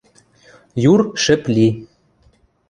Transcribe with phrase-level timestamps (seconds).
[0.93, 1.67] Юр шӹп ли.